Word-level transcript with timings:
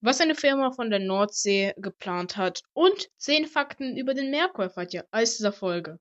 was 0.00 0.20
eine 0.20 0.34
Firma 0.34 0.70
von 0.72 0.90
der 0.90 0.98
Nordsee 0.98 1.74
geplant 1.78 2.36
hat 2.36 2.62
und 2.72 3.08
10 3.16 3.46
Fakten 3.46 3.96
über 3.96 4.14
den 4.14 4.30
Merkur 4.30 4.64
erfahrt 4.64 4.92
ihr 4.94 5.06
als 5.10 5.36
dieser 5.36 5.52
Folge. 5.52 5.98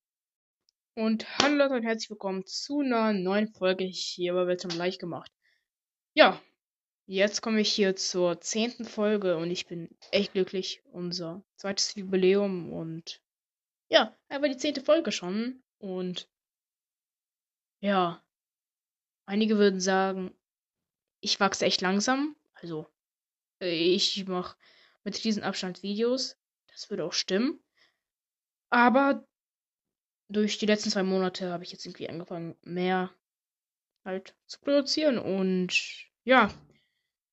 Und 0.95 1.27
hallo 1.39 1.55
Leute 1.55 1.75
und 1.75 1.83
herzlich 1.83 2.09
willkommen 2.09 2.45
zu 2.45 2.81
einer 2.81 3.13
neuen 3.13 3.47
Folge 3.53 3.83
hier 3.83 4.33
bei 4.33 4.47
Weltraum 4.47 4.77
leicht 4.77 4.99
gemacht. 4.99 5.31
Ja, 6.13 6.41
jetzt 7.05 7.41
komme 7.41 7.61
ich 7.61 7.71
hier 7.71 7.95
zur 7.95 8.39
zehnten 8.41 8.85
Folge 8.85 9.37
und 9.37 9.51
ich 9.51 9.67
bin 9.67 9.89
echt 10.11 10.33
glücklich. 10.33 10.81
Unser 10.85 11.43
zweites 11.55 11.95
Jubiläum 11.95 12.71
und 12.71 13.21
ja, 13.89 14.15
einfach 14.27 14.47
die 14.47 14.57
zehnte 14.57 14.81
Folge 14.81 15.11
schon. 15.11 15.63
Und 15.77 16.29
ja, 17.81 18.23
einige 19.25 19.57
würden 19.57 19.79
sagen, 19.79 20.33
ich 21.19 21.39
wachse 21.39 21.65
echt 21.65 21.81
langsam. 21.81 22.35
Also, 22.53 22.87
ich 23.59 24.27
mache 24.27 24.57
mit 25.03 25.23
diesem 25.23 25.43
Abstand 25.43 25.83
Videos. 25.83 26.37
Das 26.67 26.89
würde 26.89 27.05
auch 27.05 27.13
stimmen. 27.13 27.59
Aber 28.69 29.25
durch 30.27 30.57
die 30.57 30.65
letzten 30.65 30.89
zwei 30.89 31.03
Monate 31.03 31.51
habe 31.51 31.63
ich 31.63 31.71
jetzt 31.71 31.85
irgendwie 31.85 32.09
angefangen, 32.09 32.55
mehr 32.63 33.13
halt 34.03 34.35
zu 34.47 34.59
produzieren. 34.59 35.17
Und 35.17 36.07
ja, 36.23 36.51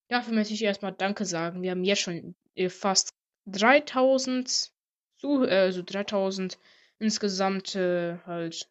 dafür 0.08 0.34
möchte 0.34 0.54
ich 0.54 0.62
erstmal 0.62 0.92
Danke 0.92 1.24
sagen. 1.24 1.62
Wir 1.62 1.70
haben 1.70 1.84
jetzt 1.84 2.02
schon 2.02 2.34
fast 2.68 3.14
3000 3.46 4.72
zu, 5.16 5.44
äh, 5.44 5.50
also 5.50 5.82
3000 5.82 6.58
insgesamt 6.98 7.74
äh, 7.74 8.18
halt 8.26 8.70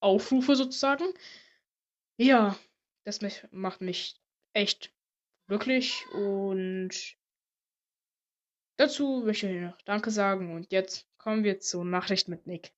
Aufrufe 0.00 0.56
sozusagen. 0.56 1.04
Ja, 2.18 2.58
das 3.04 3.20
macht 3.50 3.80
mich 3.80 4.16
echt 4.52 4.92
glücklich 5.46 6.04
und 6.12 7.16
dazu 8.76 9.22
möchte 9.24 9.48
ich 9.48 9.60
noch 9.60 9.80
Danke 9.82 10.10
sagen 10.10 10.54
und 10.54 10.72
jetzt 10.72 11.06
kommen 11.18 11.44
wir 11.44 11.60
zur 11.60 11.84
Nachricht 11.84 12.28
mit 12.28 12.46
Nick. 12.46 12.72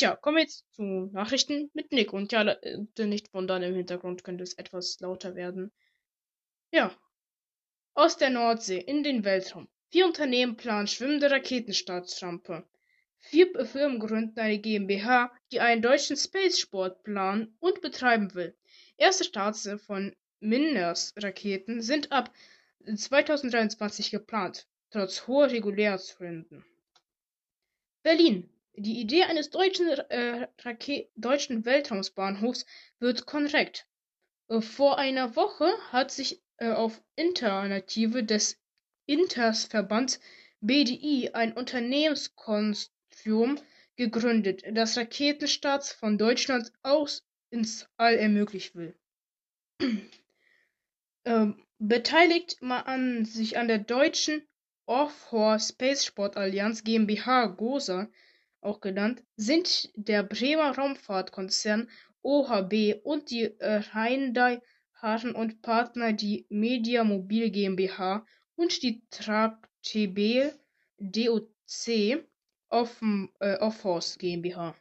Ja, 0.00 0.16
kommen 0.16 0.38
wir 0.38 0.44
jetzt 0.44 0.64
zu 0.72 1.10
Nachrichten 1.12 1.70
mit 1.74 1.92
Nick. 1.92 2.12
Und 2.12 2.32
ja, 2.32 2.42
äh, 2.42 3.06
nicht 3.06 3.34
wundern, 3.34 3.62
im 3.62 3.74
Hintergrund 3.74 4.24
könnte 4.24 4.42
es 4.42 4.54
etwas 4.54 4.98
lauter 5.00 5.34
werden. 5.34 5.72
Ja, 6.72 6.94
aus 7.94 8.16
der 8.16 8.30
Nordsee 8.30 8.78
in 8.78 9.02
den 9.02 9.24
Weltraum. 9.24 9.68
Vier 9.90 10.06
Unternehmen 10.06 10.56
planen 10.56 10.86
schwimmende 10.86 11.30
Raketenstartrampe. 11.30 12.64
Vier 13.18 13.66
Firmen 13.66 13.98
gründen 13.98 14.38
eine 14.38 14.58
GmbH, 14.58 15.30
die 15.52 15.60
einen 15.60 15.82
deutschen 15.82 16.16
Space-Sport 16.16 17.02
planen 17.02 17.54
und 17.60 17.82
betreiben 17.82 18.34
will. 18.34 18.56
Erste 18.96 19.24
Starts 19.24 19.68
von 19.86 20.16
Minners-Raketen 20.40 21.82
sind 21.82 22.10
ab 22.12 22.32
2023 22.86 24.10
geplant, 24.10 24.66
trotz 24.90 25.26
hoher 25.26 25.50
Regulärgründen. 25.50 26.64
Berlin. 28.02 28.48
Die 28.82 28.98
Idee 28.98 29.24
eines 29.24 29.50
deutschen, 29.50 29.90
äh, 29.90 30.48
deutschen 31.14 31.66
Weltraumsbahnhofs 31.66 32.64
wird 32.98 33.26
korrekt. 33.26 33.86
Vor 34.48 34.96
einer 34.96 35.36
Woche 35.36 35.70
hat 35.92 36.10
sich 36.10 36.40
äh, 36.56 36.70
auf 36.70 37.02
Initiative 37.14 38.24
des 38.24 38.58
Intersverbands 39.04 40.18
BDI 40.62 41.32
ein 41.34 41.52
Unternehmenskonsortium 41.52 43.60
gegründet, 43.96 44.62
das 44.72 44.96
Raketenstarts 44.96 45.92
von 45.92 46.16
Deutschland 46.16 46.72
aus 46.82 47.22
ins 47.50 47.86
All 47.98 48.14
ermöglichen 48.14 48.80
will. 48.80 48.98
ähm, 51.26 51.62
beteiligt 51.78 52.62
man 52.62 53.26
sich 53.26 53.58
an 53.58 53.68
der 53.68 53.80
deutschen 53.80 54.40
Offshore 54.86 55.60
Space 55.60 56.06
Sport 56.06 56.38
Allianz 56.38 56.82
GmbH 56.82 57.48
GOSA, 57.48 58.08
auch 58.60 58.80
genannt, 58.80 59.22
sind 59.36 59.90
der 59.94 60.22
Bremer 60.22 60.76
Raumfahrtkonzern 60.76 61.88
OHB 62.22 63.00
und 63.04 63.30
die 63.30 63.44
äh, 63.44 63.82
Hyundai 63.92 64.60
Hafen 65.00 65.34
und 65.34 65.62
Partner 65.62 66.12
die 66.12 66.46
Media 66.50 67.04
Mobil 67.04 67.50
GmbH 67.50 68.26
und 68.56 68.82
die 68.82 69.02
Tractebel 69.10 70.52
DOC 70.98 72.24
Offhorse 72.68 74.18
GmbH. 74.18 74.76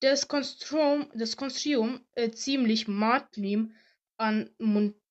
Das 0.00 0.26
Konstruum, 0.26 1.08
das 1.14 1.36
Konstruum 1.36 2.00
äh, 2.14 2.30
ziemlich 2.30 2.88
Martin 2.88 3.74
an 4.16 4.50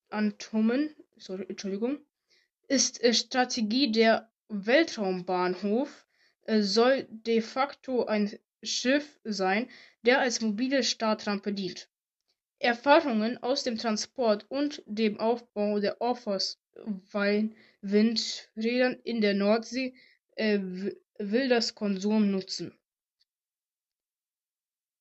Antomen, 0.09 0.93
sorry, 1.15 1.45
Entschuldigung, 1.47 1.99
ist 2.67 3.01
äh, 3.01 3.13
Strategie 3.13 3.91
der 3.91 4.29
Weltraumbahnhof 4.49 5.89
äh, 5.89 6.10
soll 6.47 7.07
de 7.09 7.41
facto 7.41 8.05
ein 8.05 8.39
Schiff 8.63 9.19
sein, 9.23 9.69
der 10.03 10.19
als 10.19 10.41
mobile 10.41 10.83
Startrampe 10.83 11.53
dient. 11.53 11.89
Erfahrungen 12.59 13.41
aus 13.41 13.63
dem 13.63 13.77
Transport 13.77 14.45
und 14.49 14.83
dem 14.85 15.19
Aufbau 15.19 15.79
der 15.79 15.99
Offshore-Windrädern 15.99 18.99
in 19.03 19.21
der 19.21 19.33
Nordsee 19.33 19.95
äh, 20.35 20.59
will 21.17 21.49
das 21.49 21.73
Konsum 21.73 22.29
nutzen. 22.29 22.77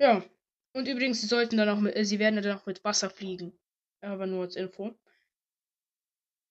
Ja, 0.01 0.25
und 0.73 0.89
übrigens, 0.89 1.21
sie 1.21 1.27
sollten 1.27 1.59
dann 1.59 1.69
auch 1.69 1.81
mit, 1.81 1.95
äh, 1.97 2.05
sie 2.05 2.19
werden 2.19 2.43
dann 2.43 2.57
auch 2.57 2.65
mit 2.65 2.83
Wasser 2.85 3.11
fliegen. 3.11 3.53
Aber 4.01 4.27
nur 4.27 4.45
als 4.45 4.57
Info. 4.57 4.95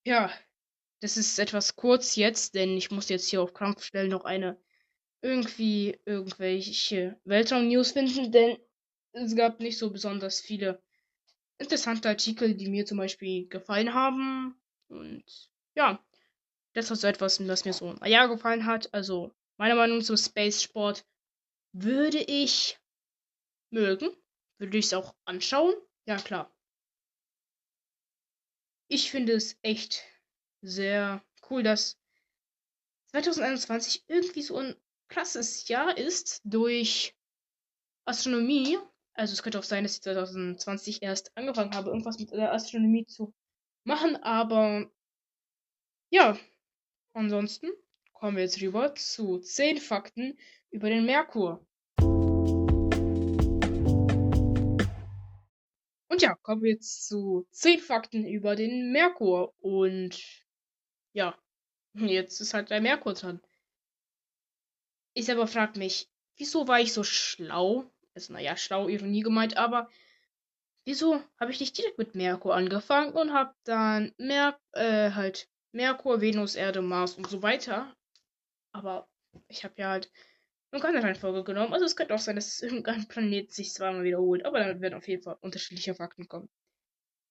Ja, 0.05 0.31
das 1.01 1.17
ist 1.17 1.39
etwas 1.39 1.75
kurz 1.75 2.15
jetzt, 2.15 2.53
denn 2.53 2.77
ich 2.77 2.91
muss 2.91 3.09
jetzt 3.09 3.27
hier 3.27 3.41
auf 3.41 3.53
Krampfstellen 3.53 4.11
noch 4.11 4.25
eine 4.25 4.59
irgendwie 5.21 5.99
irgendwelche 6.05 7.19
Weltraum-News 7.25 7.91
finden, 7.91 8.31
denn 8.31 8.57
es 9.11 9.35
gab 9.35 9.59
nicht 9.59 9.77
so 9.77 9.89
besonders 9.89 10.39
viele 10.39 10.81
interessante 11.57 12.09
Artikel, 12.09 12.55
die 12.55 12.69
mir 12.69 12.85
zum 12.85 12.97
Beispiel 12.97 13.47
gefallen 13.47 13.93
haben. 13.93 14.55
Und 14.87 15.23
ja, 15.75 16.03
das 16.73 16.89
war 16.89 16.97
so 16.97 17.07
etwas, 17.07 17.45
was 17.47 17.65
mir 17.65 17.73
so 17.73 17.95
ein 17.99 18.11
Jahr 18.11 18.29
gefallen 18.29 18.65
hat. 18.65 18.93
Also, 18.93 19.33
meiner 19.57 19.75
Meinung 19.75 20.01
zum 20.01 20.17
Space 20.17 20.63
Sport 20.63 21.05
würde 21.73 22.19
ich 22.19 22.79
mögen. 23.69 24.09
Würde 24.57 24.77
ich 24.77 24.85
es 24.85 24.93
auch 24.93 25.15
anschauen? 25.25 25.73
Ja, 26.05 26.17
klar. 26.17 26.53
Ich 28.87 29.11
finde 29.11 29.33
es 29.33 29.57
echt 29.61 30.03
sehr 30.61 31.23
cool, 31.49 31.63
dass 31.63 31.99
2021 33.11 34.03
irgendwie 34.07 34.41
so 34.41 34.57
ein 34.57 34.75
krasses 35.09 35.67
Jahr 35.67 35.97
ist 35.97 36.41
durch 36.43 37.13
Astronomie 38.05 38.77
also 39.19 39.33
es 39.33 39.43
könnte 39.43 39.59
auch 39.59 39.63
sein, 39.63 39.83
dass 39.83 39.95
ich 39.95 40.01
2020 40.01 41.03
erst 41.03 41.35
angefangen 41.35 41.75
habe, 41.75 41.89
irgendwas 41.89 42.19
mit 42.19 42.31
der 42.31 42.53
Astronomie 42.53 43.05
zu 43.05 43.33
machen, 43.83 44.15
aber 44.23 44.89
ja, 46.09 46.37
ansonsten 47.11 47.67
kommen 48.13 48.37
wir 48.37 48.43
jetzt 48.43 48.61
rüber 48.61 48.95
zu 48.95 49.39
10 49.39 49.79
Fakten 49.79 50.39
über 50.71 50.89
den 50.89 51.05
Merkur. 51.05 51.67
Und 56.07 56.21
ja, 56.21 56.35
kommen 56.35 56.61
wir 56.61 56.71
jetzt 56.71 57.05
zu 57.05 57.45
10 57.51 57.79
Fakten 57.79 58.25
über 58.25 58.55
den 58.55 58.93
Merkur. 58.93 59.53
Und 59.59 60.17
ja, 61.11 61.37
jetzt 61.93 62.39
ist 62.39 62.53
halt 62.53 62.69
der 62.69 62.79
Merkur 62.79 63.15
dran. 63.15 63.41
Ich 65.13 65.25
selber 65.25 65.47
frage 65.47 65.79
mich, 65.79 66.09
wieso 66.37 66.67
war 66.67 66.79
ich 66.79 66.93
so 66.93 67.03
schlau 67.03 67.89
ist, 68.19 68.29
naja, 68.29 68.57
schlau, 68.57 68.87
Ironie 68.87 69.21
gemeint, 69.21 69.57
aber 69.57 69.89
wieso 70.85 71.21
habe 71.39 71.51
ich 71.51 71.59
nicht 71.59 71.77
direkt 71.77 71.97
mit 71.97 72.15
Merkur 72.15 72.55
angefangen 72.55 73.13
und 73.13 73.33
habe 73.33 73.53
dann 73.63 74.13
Mer 74.17 74.59
äh, 74.73 75.11
halt 75.11 75.49
Merkur, 75.71 76.21
Venus, 76.21 76.55
Erde, 76.55 76.81
Mars 76.81 77.15
und 77.15 77.27
so 77.27 77.41
weiter. 77.41 77.95
Aber 78.71 79.07
ich 79.47 79.63
habe 79.63 79.75
ja 79.77 79.89
halt 79.89 80.11
nur 80.71 80.81
keine 80.81 81.03
Reihenfolge 81.03 81.43
genommen. 81.43 81.73
Also 81.73 81.85
es 81.85 81.95
könnte 81.95 82.13
auch 82.13 82.19
sein, 82.19 82.35
dass 82.35 82.61
irgendein 82.61 83.07
Planet 83.07 83.51
sich 83.51 83.73
zweimal 83.73 84.03
wiederholt. 84.03 84.45
Aber 84.45 84.59
dann 84.59 84.81
werden 84.81 84.95
auf 84.95 85.07
jeden 85.07 85.23
Fall 85.23 85.37
unterschiedliche 85.41 85.95
Fakten 85.95 86.27
kommen. 86.27 86.49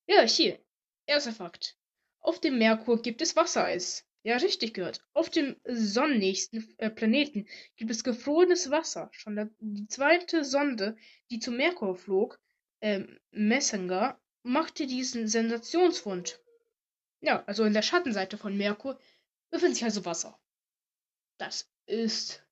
Ja, 0.07 0.23
hier. 0.23 0.59
Erster 1.07 1.33
Fakt. 1.33 1.77
Auf 2.21 2.41
dem 2.41 2.59
Merkur 2.59 3.01
gibt 3.01 3.23
es 3.23 3.37
Wassereis. 3.37 4.07
Ja, 4.25 4.37
richtig 4.37 4.75
gehört. 4.75 5.05
Auf 5.15 5.31
dem 5.31 5.56
sonnennächsten 5.65 6.75
äh, 6.79 6.91
Planeten 6.91 7.47
gibt 7.76 7.91
es 7.91 8.05
gefrorenes 8.05 8.70
Wasser. 8.70 9.09
Schon 9.12 9.55
die 9.61 9.87
zweite 9.87 10.44
Sonde, 10.44 10.97
die 11.31 11.38
zu 11.38 11.50
Merkur 11.50 11.97
flog, 11.97 12.41
äh, 12.81 13.05
Messenger, 13.31 14.20
machte 14.43 14.87
diesen 14.87 15.29
Sensationsfund. 15.29 16.41
Ja, 17.20 17.44
also 17.44 17.65
in 17.65 17.75
der 17.75 17.82
Schattenseite 17.82 18.38
von 18.38 18.56
Merkur 18.56 18.99
befindet 19.50 19.76
sich 19.76 19.85
also 19.85 20.05
Wasser. 20.05 20.38
Das 21.38 21.70
ist 21.87 22.44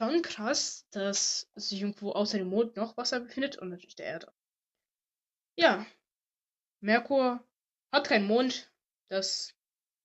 schon 0.00 0.22
krass, 0.22 0.86
dass 0.90 1.50
sich 1.54 1.80
irgendwo 1.80 2.12
außer 2.12 2.38
dem 2.38 2.48
Mond 2.48 2.76
noch 2.76 2.96
Wasser 2.96 3.20
befindet 3.20 3.58
und 3.58 3.70
natürlich 3.70 3.96
der 3.96 4.06
Erde. 4.06 4.32
Ja, 5.56 5.86
Merkur 6.80 7.44
hat 7.92 8.08
keinen 8.08 8.26
Mond, 8.26 8.72
das 9.08 9.57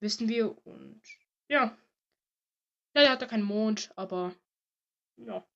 wissen 0.04 0.28
wir 0.30 0.56
und 0.68 1.02
ja. 1.48 1.76
Leider 2.94 3.10
hat 3.10 3.22
er 3.22 3.28
keinen 3.28 3.44
Mond, 3.44 3.92
aber 3.96 4.36
ja. 5.16 5.48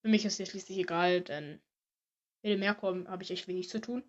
Für 0.00 0.08
mich 0.08 0.24
ist 0.24 0.40
es 0.40 0.48
schließlich 0.48 0.78
egal, 0.78 1.20
denn 1.20 1.60
mit 2.42 2.52
dem 2.52 2.60
Merkur 2.60 3.04
habe 3.08 3.24
ich 3.24 3.30
echt 3.32 3.48
wenig 3.48 3.68
zu 3.68 3.80
tun. 3.80 4.04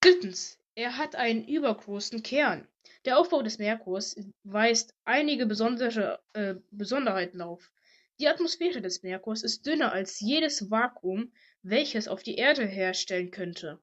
Drittens, 0.00 0.58
er 0.74 0.96
hat 0.96 1.14
einen 1.14 1.46
übergroßen 1.46 2.22
Kern. 2.22 2.66
Der 3.04 3.18
Aufbau 3.18 3.42
des 3.42 3.58
Merkurs 3.58 4.16
weist 4.42 4.94
einige 5.04 5.46
besondere 5.46 6.22
äh, 6.32 6.54
Besonderheiten 6.70 7.42
auf. 7.42 7.70
Die 8.18 8.28
Atmosphäre 8.28 8.80
des 8.80 9.02
Merkurs 9.02 9.42
ist 9.42 9.66
dünner 9.66 9.92
als 9.92 10.20
jedes 10.20 10.70
Vakuum, 10.70 11.32
welches 11.62 12.08
auf 12.08 12.22
die 12.22 12.36
Erde 12.36 12.64
herstellen 12.64 13.30
könnte. 13.30 13.80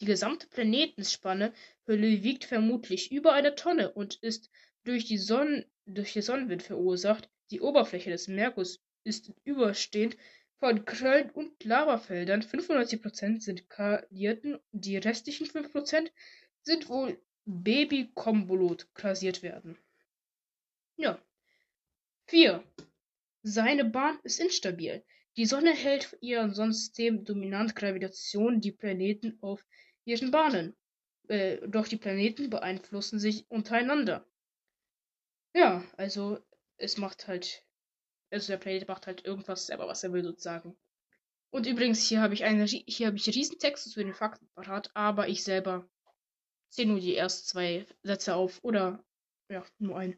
Die 0.00 0.06
gesamte 0.06 0.46
Planetenspanne 0.46 1.52
Hülle 1.84 2.22
wiegt 2.22 2.44
vermutlich 2.44 3.12
über 3.12 3.34
eine 3.34 3.54
Tonne 3.54 3.92
und 3.92 4.14
ist 4.22 4.50
durch, 4.84 5.04
die 5.04 5.18
Sonnen 5.18 5.66
durch 5.84 6.14
den 6.14 6.22
Sonnenwind 6.22 6.62
verursacht. 6.62 7.28
Die 7.50 7.60
Oberfläche 7.60 8.10
des 8.10 8.26
Merkurs 8.26 8.80
ist 9.04 9.30
überstehend 9.44 10.16
von 10.58 10.86
Kröllen 10.86 11.30
und 11.30 11.62
Lavafeldern. 11.64 12.42
95% 12.42 13.40
sind 13.40 13.68
Kalierten, 13.68 14.58
die 14.72 14.96
restlichen 14.96 15.46
5% 15.46 16.10
sind 16.62 16.88
wohl 16.88 17.20
Baby-Kombolot 17.44 18.94
krasiert 18.94 19.42
werden. 19.42 19.76
Ja. 20.96 21.20
4. 22.28 22.62
Seine 23.42 23.84
Bahn 23.84 24.18
ist 24.22 24.40
instabil. 24.40 25.02
Die 25.36 25.46
Sonne 25.46 25.72
hält 25.72 26.16
ihren 26.20 26.54
Sonnensystem 26.54 27.24
dominant 27.24 27.74
Gravitation 27.74 28.60
die 28.60 28.72
Planeten 28.72 29.38
auf 29.40 29.64
ihren 30.04 30.30
Bahnen. 30.30 30.76
Äh, 31.28 31.66
doch 31.68 31.86
die 31.86 31.96
Planeten 31.96 32.50
beeinflussen 32.50 33.18
sich 33.18 33.48
untereinander. 33.50 34.26
Ja, 35.54 35.84
also 35.96 36.38
es 36.76 36.96
macht 36.96 37.28
halt, 37.28 37.64
also 38.30 38.52
der 38.52 38.58
Planet 38.58 38.88
macht 38.88 39.06
halt 39.06 39.24
irgendwas 39.24 39.66
selber, 39.66 39.86
was 39.86 40.02
er 40.02 40.12
will 40.12 40.24
sozusagen. 40.24 40.76
Und 41.50 41.66
übrigens, 41.66 42.06
hier 42.06 42.20
habe 42.20 42.34
ich 42.34 42.44
eine, 42.44 42.64
hier 42.64 43.08
habe 43.08 43.16
ich 43.16 43.26
Riesentexte 43.26 43.90
zu 43.90 44.02
den 44.02 44.14
Fakten 44.14 44.48
parat, 44.54 44.90
aber 44.94 45.28
ich 45.28 45.42
selber 45.42 45.88
zähle 46.70 46.88
nur 46.88 47.00
die 47.00 47.16
ersten 47.16 47.46
zwei 47.46 47.86
Sätze 48.02 48.34
auf 48.36 48.62
oder 48.62 49.04
ja, 49.48 49.64
nur 49.78 49.98
ein. 49.98 50.16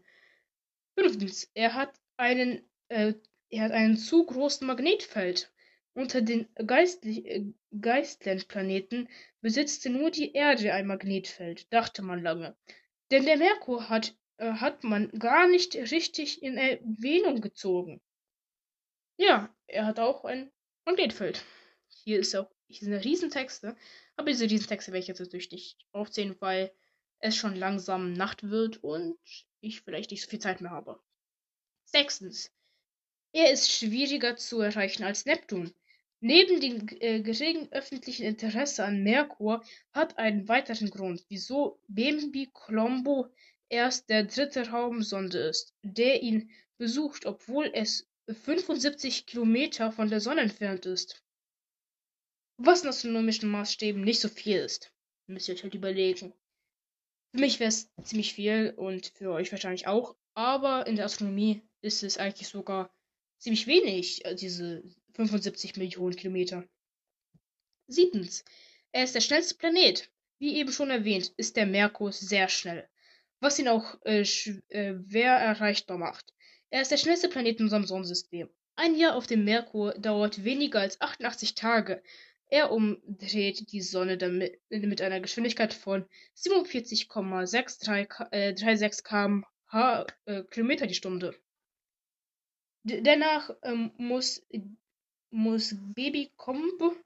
Fünftens, 0.99 1.51
er 1.55 1.75
hat 1.75 1.99
einen, 2.19 2.69
äh, 2.89 3.15
er 3.49 3.65
hat 3.65 3.73
einen 3.73 3.97
zu 3.97 4.25
großen 4.25 4.67
Magnetfeld. 4.67 5.51
Unter 5.95 6.23
den 6.23 6.49
äh, 6.57 7.45
Geistlandplaneten 7.81 9.09
besitzt 9.43 9.85
nur 9.87 10.11
die 10.11 10.33
Erde 10.33 10.73
ein 10.73 10.87
Magnetfeld, 10.87 11.71
dachte 11.73 12.01
man 12.01 12.23
lange. 12.23 12.57
Denn 13.11 13.27
der 13.27 13.37
Merkur 13.37 13.91
hat, 13.91 14.17
äh, 14.39 14.53
hat 14.53 14.85
man 14.85 15.11
gar 15.19 15.49
nicht 15.49 15.75
richtig 15.77 16.43
in 16.43 16.57
Erwähnung 16.57 17.43
gezogen. 17.43 18.01
Ja, 19.19 19.55
er 19.67 19.85
hat 19.85 20.01
auch 20.01 20.25
ein 20.25 20.51
Magnetfeld. 20.87 21.45
Hier 21.89 22.21
ist 22.21 22.35
auch 22.35 22.51
hier 22.73 22.89
sind 22.89 23.05
Riesentexte, 23.05 23.77
aber 24.17 24.31
diese 24.31 24.49
Riesentexte 24.49 24.93
werde 24.93 25.03
ich 25.03 25.09
jetzt 25.09 25.21
natürlich 25.21 25.51
nicht 25.51 25.77
aufzählen, 25.93 26.35
weil 26.41 26.73
es 27.19 27.37
schon 27.37 27.55
langsam 27.55 28.15
Nacht 28.15 28.49
wird 28.49 28.83
und 28.83 29.19
ich 29.61 29.83
vielleicht 29.83 30.11
nicht 30.11 30.23
so 30.23 30.31
viel 30.31 30.39
Zeit 30.39 30.63
mehr 30.63 30.71
habe. 30.71 30.99
Sechstens. 31.85 32.51
Er 33.33 33.51
ist 33.53 33.71
schwieriger 33.71 34.37
zu 34.37 34.61
erreichen 34.61 35.05
als 35.05 35.27
Neptun. 35.27 35.75
Neben 36.25 36.61
dem 36.61 36.87
äh, 37.01 37.21
geringen 37.21 37.67
öffentlichen 37.73 38.23
Interesse 38.23 38.85
an 38.85 39.03
Merkur 39.03 39.65
hat 39.93 40.19
einen 40.19 40.47
weiteren 40.47 40.89
Grund, 40.89 41.25
wieso 41.29 41.81
Bembi 41.89 42.49
Colombo 42.53 43.27
erst 43.69 44.09
der 44.09 44.23
dritte 44.27 44.69
Raumsonde 44.71 45.39
ist, 45.39 45.75
der 45.83 46.23
ihn 46.23 46.49
besucht, 46.79 47.27
obwohl 47.27 47.73
es 47.75 48.09
75 48.29 49.27
Kilometer 49.27 49.91
von 49.91 50.11
der 50.11 50.21
Sonne 50.21 50.43
entfernt 50.43 50.87
ist. 50.87 51.25
Was 52.57 52.83
in 52.83 52.91
astronomischen 52.91 53.51
Maßstäben 53.51 54.05
nicht 54.05 54.21
so 54.21 54.29
viel 54.29 54.59
ist, 54.59 54.93
müsst 55.27 55.49
ihr 55.49 55.57
euch 55.57 55.65
halt 55.65 55.75
überlegen. 55.75 56.33
Für 57.35 57.41
mich 57.41 57.59
wäre 57.59 57.71
es 57.71 57.91
ziemlich 58.05 58.35
viel 58.35 58.75
und 58.77 59.09
für 59.09 59.33
euch 59.33 59.51
wahrscheinlich 59.51 59.89
auch, 59.89 60.15
aber 60.35 60.87
in 60.87 60.95
der 60.95 61.07
Astronomie 61.07 61.63
ist 61.81 62.05
es 62.05 62.17
eigentlich 62.17 62.47
sogar 62.47 62.95
ziemlich 63.39 63.67
wenig, 63.67 64.25
äh, 64.25 64.37
diese 64.37 64.85
75 65.15 65.77
Millionen 65.77 66.17
Kilometer. 66.17 66.65
Siebtens. 67.87 68.45
Er 68.93 69.05
ist 69.05 69.15
der 69.15 69.21
schnellste 69.21 69.55
Planet. 69.55 70.11
Wie 70.39 70.57
eben 70.57 70.73
schon 70.73 70.91
erwähnt, 70.91 71.33
ist 71.37 71.57
der 71.57 71.67
Merkur 71.67 72.11
sehr 72.13 72.49
schnell, 72.49 72.89
was 73.41 73.59
ihn 73.59 73.69
auch 73.69 73.97
äh, 74.05 74.25
schwer 74.25 74.61
äh, 74.69 75.45
erreichbar 75.45 75.99
macht. 75.99 76.35
Er 76.71 76.83
ist 76.83 76.91
der 76.91 76.97
schnellste 76.97 77.29
Planet 77.29 77.59
in 77.59 77.67
unserem 77.67 77.85
Sonnensystem. 77.85 78.51
Ein 78.75 78.97
Jahr 78.97 79.15
auf 79.15 79.27
dem 79.27 79.45
Merkur 79.45 79.93
dauert 79.95 80.43
weniger 80.45 80.81
als 80.81 81.01
88 81.01 81.55
Tage. 81.55 82.03
Er 82.47 82.73
umdreht 82.73 83.71
die 83.73 83.83
Sonne 83.83 84.19
damit, 84.19 84.61
mit 84.71 85.01
einer 85.01 85.21
Geschwindigkeit 85.21 85.73
von 85.73 86.07
47,636 86.35 88.25
äh, 88.33 89.03
km/h 89.03 90.07
äh, 90.25 90.43
Kilometer 90.45 90.87
die 90.87 90.95
Stunde. 90.95 91.35
Dennoch 92.85 93.55
ähm, 93.63 93.93
muss 93.97 94.45
muss 95.33 95.75
Babykomb, 95.95 96.97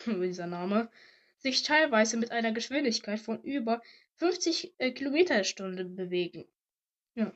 dieser 0.06 0.46
Name, 0.46 0.90
sich 1.38 1.62
teilweise 1.62 2.16
mit 2.16 2.32
einer 2.32 2.52
Geschwindigkeit 2.52 3.20
von 3.20 3.42
über 3.42 3.80
50 4.16 4.74
äh, 4.78 4.92
Kilometer 4.92 5.44
Stunde 5.44 5.84
bewegen. 5.84 6.46
Ja. 7.14 7.32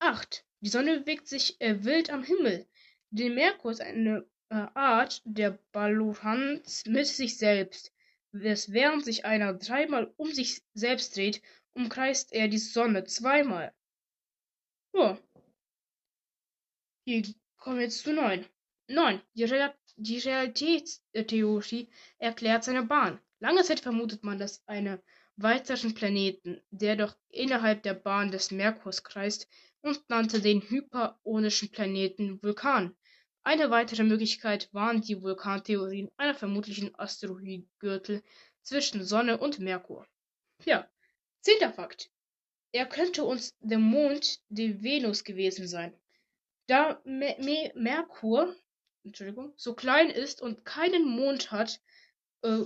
8. 0.00 0.44
Die 0.60 0.68
Sonne 0.68 1.00
bewegt 1.00 1.28
sich 1.28 1.60
äh, 1.60 1.84
wild 1.84 2.10
am 2.10 2.24
Himmel. 2.24 2.66
Der 3.10 3.30
Merkur 3.30 3.70
ist 3.70 3.80
eine 3.80 4.26
äh, 4.48 4.54
Art 4.74 5.22
der 5.24 5.58
Balance 5.72 6.88
mit 6.90 7.06
sich 7.06 7.36
selbst. 7.36 7.92
Während 8.32 9.04
sich 9.04 9.24
einer 9.26 9.52
dreimal 9.54 10.12
um 10.16 10.32
sich 10.32 10.62
selbst 10.72 11.16
dreht, 11.16 11.42
umkreist 11.74 12.32
er 12.32 12.48
die 12.48 12.58
Sonne 12.58 13.04
zweimal. 13.04 13.74
Ja. 14.94 15.18
Hier 17.04 17.22
kommen 17.56 17.76
wir 17.76 17.84
jetzt 17.84 18.00
zu 18.00 18.12
9. 18.12 18.46
9. 18.92 19.22
Die, 19.34 19.44
Real 19.44 19.74
die 19.96 20.18
Realitätstheorie 20.18 21.88
erklärt 22.18 22.64
seine 22.64 22.82
Bahn. 22.82 23.18
Lange 23.40 23.64
Zeit 23.64 23.80
vermutet 23.80 24.22
man, 24.22 24.38
dass 24.38 24.62
einen 24.68 25.00
weiteren 25.36 25.94
Planeten, 25.94 26.60
der 26.70 26.96
doch 26.96 27.16
innerhalb 27.30 27.82
der 27.82 27.94
Bahn 27.94 28.30
des 28.30 28.50
Merkurs 28.50 29.02
kreist, 29.02 29.48
und 29.80 30.08
nannte 30.08 30.40
den 30.40 30.60
hyperionischen 30.60 31.70
Planeten 31.70 32.42
Vulkan. 32.42 32.94
Eine 33.42 33.70
weitere 33.70 34.04
Möglichkeit 34.04 34.68
waren 34.72 35.00
die 35.00 35.20
Vulkantheorien 35.20 36.10
einer 36.16 36.34
vermutlichen 36.34 36.94
Asteroidengürtel 36.96 38.22
zwischen 38.62 39.04
Sonne 39.04 39.38
und 39.38 39.58
Merkur. 39.58 40.06
Ja, 40.64 40.88
zehnter 41.40 41.72
Fakt. 41.72 42.10
Er 42.70 42.86
könnte 42.86 43.24
uns 43.24 43.56
der 43.60 43.78
Mond 43.78 44.40
der 44.48 44.82
Venus 44.82 45.24
gewesen 45.24 45.66
sein. 45.66 45.92
Da 46.68 47.00
Me 47.04 47.36
Me 47.40 47.72
Merkur 47.74 48.54
Entschuldigung, 49.04 49.52
so 49.56 49.74
klein 49.74 50.10
ist 50.10 50.40
und 50.40 50.64
keinen 50.64 51.08
Mond 51.08 51.50
hat, 51.50 51.80
äh, 52.42 52.64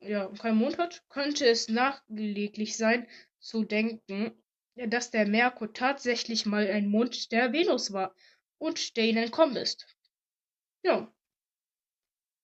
ja, 0.00 0.28
keinen 0.28 0.58
Mond 0.58 0.78
hat, 0.78 1.02
könnte 1.08 1.46
es 1.46 1.68
nachträglich 1.68 2.76
sein 2.76 3.08
zu 3.40 3.64
denken, 3.64 4.32
dass 4.74 5.10
der 5.10 5.26
Merkur 5.26 5.72
tatsächlich 5.72 6.46
mal 6.46 6.66
ein 6.68 6.88
Mond 6.88 7.32
der 7.32 7.52
Venus 7.52 7.92
war 7.92 8.14
und 8.58 8.96
der 8.96 9.04
ihnen 9.06 9.24
entkommen 9.24 9.56
ist. 9.56 9.86
Ja. 10.82 11.12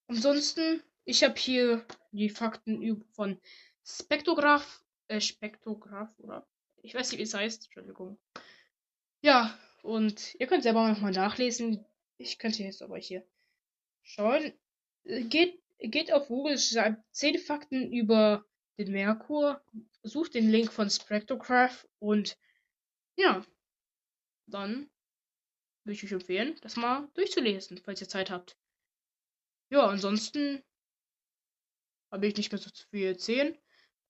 Ansonsten, 0.08 0.82
ich 1.04 1.22
habe 1.22 1.38
hier 1.38 1.86
die 2.12 2.30
Fakten 2.30 3.04
von 3.12 3.40
Spektrograph, 3.84 4.82
äh, 5.08 5.20
Spektrograph, 5.20 6.18
oder? 6.18 6.46
Ich 6.82 6.94
weiß 6.94 7.10
nicht, 7.10 7.18
wie 7.18 7.24
es 7.24 7.34
heißt, 7.34 7.64
Entschuldigung. 7.64 8.18
Ja, 9.22 9.58
und 9.82 10.34
ihr 10.38 10.46
könnt 10.46 10.62
selber 10.62 10.88
nochmal 10.88 11.12
nachlesen. 11.12 11.84
Ich 12.18 12.38
könnte 12.38 12.62
jetzt 12.62 12.82
aber 12.82 12.98
hier 12.98 13.26
schauen. 14.04 14.52
Geht, 15.04 15.61
geht 15.78 16.12
auf 16.12 16.28
Google, 16.28 16.58
schreibt 16.58 17.02
10 17.14 17.38
Fakten 17.38 17.92
über 17.92 18.44
den 18.78 18.92
Merkur, 18.92 19.62
sucht 20.02 20.34
den 20.34 20.50
Link 20.50 20.73
von 20.73 20.88
Spectrograph 20.88 21.87
und 21.99 22.38
ja, 23.16 23.44
dann 24.46 24.90
würde 25.84 25.94
ich 25.94 26.04
euch 26.04 26.12
empfehlen, 26.12 26.56
das 26.62 26.76
mal 26.76 27.08
durchzulesen, 27.14 27.78
falls 27.78 28.00
ihr 28.00 28.08
Zeit 28.08 28.30
habt. 28.30 28.56
Ja, 29.70 29.87
ansonsten 29.87 30.62
habe 32.11 32.26
ich 32.26 32.37
nicht 32.37 32.52
mehr 32.52 32.61
so 32.61 32.70
viel 32.90 33.06
erzählen 33.06 33.58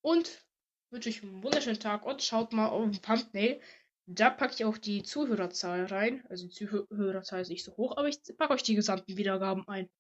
und 0.03 0.45
wünsche 0.91 1.09
euch 1.09 1.23
einen 1.23 1.43
wunderschönen 1.43 1.81
Tag 1.81 2.05
und 2.05 2.23
schaut 2.23 2.53
mal 2.53 2.69
auf 2.69 2.91
den 2.91 3.01
Pumpmail. 3.01 3.61
Da 4.07 4.31
packe 4.31 4.55
ich 4.55 4.65
auch 4.65 4.79
die 4.79 5.03
Zuhörerzahl 5.03 5.87
rein. 5.87 6.25
Also 6.29 6.47
die 6.47 6.53
Zuhörerzahl 6.53 7.43
ist 7.43 7.49
nicht 7.49 7.65
so 7.65 7.77
hoch, 7.77 7.97
aber 7.97 8.09
ich 8.09 8.19
packe 8.37 8.55
euch 8.55 8.63
die 8.63 8.75
gesamten 8.75 9.17
Wiedergaben 9.17 9.67
ein. 9.69 9.91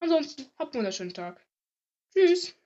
Ansonsten 0.00 0.44
habt 0.58 0.74
einen 0.74 0.80
wunderschönen 0.82 1.14
Tag. 1.14 1.46
Tschüss. 2.14 2.59